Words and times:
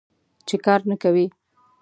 چې 0.47 0.55
کار 0.65 0.79
نه 0.89 0.95
کوې. 1.01 1.25